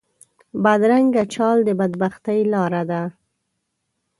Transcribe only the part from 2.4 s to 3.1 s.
لاره ده